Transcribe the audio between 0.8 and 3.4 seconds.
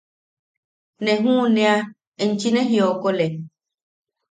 –Ne juʼunea, enchi ne jiokole.